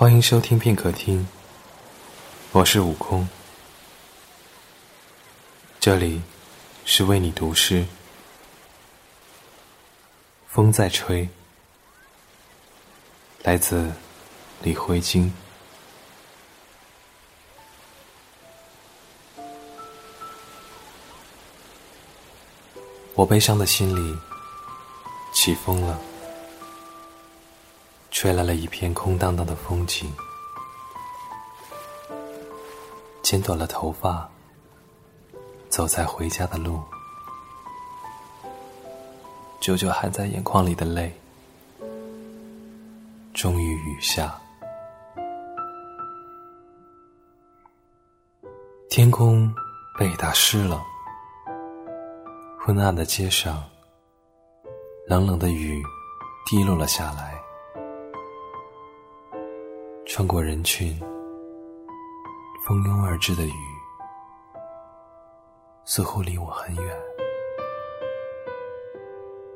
[0.00, 1.28] 欢迎收听片刻听，
[2.52, 3.28] 我是悟空，
[5.78, 6.22] 这里
[6.86, 7.84] 是为你读诗。
[10.48, 11.28] 风在吹，
[13.42, 13.92] 来自
[14.62, 15.30] 李慧晶。
[23.14, 24.18] 我悲伤的心里
[25.34, 26.00] 起风了。
[28.20, 30.12] 吹来了一片空荡荡的风景，
[33.22, 34.28] 剪短了头发，
[35.70, 36.82] 走在回家的路，
[39.58, 41.10] 久久含在眼眶里的泪，
[43.32, 44.38] 终于雨下，
[48.90, 49.50] 天空
[49.98, 50.84] 被打湿了，
[52.58, 53.64] 昏暗的街上，
[55.06, 55.82] 冷冷的雨
[56.44, 57.40] 滴落了下来。
[60.12, 60.98] 穿过人群，
[62.66, 63.52] 蜂拥而至的雨，
[65.84, 66.98] 似乎离我很远，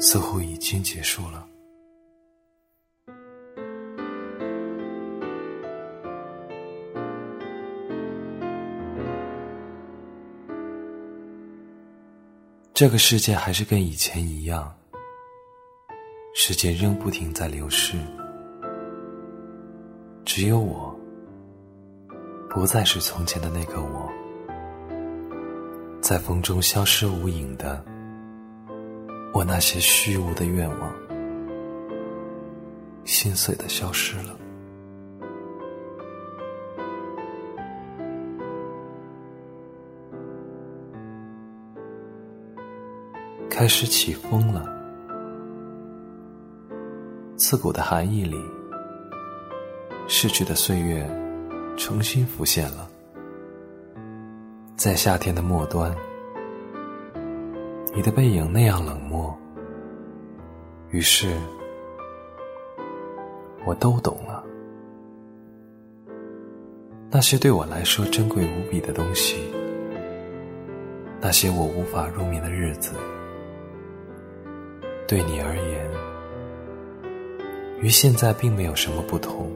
[0.00, 1.46] 似乎已经结束了。
[12.74, 14.76] 这个世界还是跟以前一样，
[16.34, 17.96] 时间仍不停在流逝。
[20.32, 20.96] 只有我，
[22.48, 24.08] 不再是从前的那个我，
[26.00, 27.84] 在风中消失无影的，
[29.34, 30.94] 我那些虚无的愿望，
[33.04, 34.38] 心碎的消失了，
[43.50, 44.64] 开始起风了，
[47.36, 48.40] 刺骨的寒意里。
[50.12, 51.08] 逝去的岁月，
[51.76, 52.90] 重新浮现了，
[54.76, 55.94] 在夏天的末端，
[57.94, 59.32] 你的背影那样冷漠。
[60.90, 61.38] 于是，
[63.64, 64.44] 我都懂了，
[67.08, 69.36] 那些对我来说珍贵无比的东西，
[71.20, 72.94] 那些我无法入眠的日子，
[75.06, 75.88] 对你而言，
[77.80, 79.48] 与现在并没有什么不同。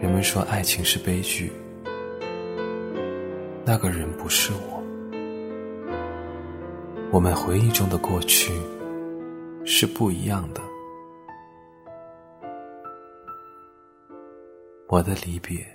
[0.00, 1.50] 人们说爱情是悲剧，
[3.64, 4.80] 那个人不是我。
[7.10, 8.52] 我们回忆中的过去
[9.64, 10.60] 是不一样的。
[14.86, 15.66] 我的离别，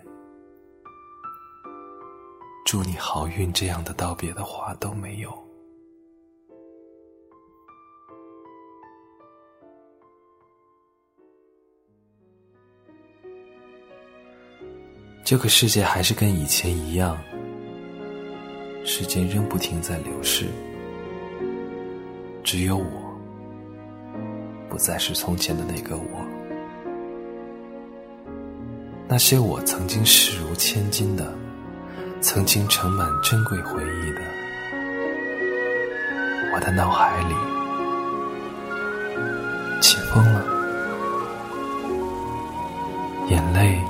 [2.66, 5.43] 祝你好运，这样的道别的话都没有。
[15.24, 17.18] 这个世界还是跟以前一样，
[18.84, 20.48] 时间仍不停在流逝，
[22.44, 23.18] 只有我，
[24.70, 26.04] 不再是从前的那个我。
[29.08, 31.34] 那些我曾经视如千金的，
[32.20, 34.22] 曾经盛满珍贵回忆的，
[36.54, 37.34] 我的脑海里
[39.82, 40.46] 起风了，
[43.30, 43.83] 眼泪。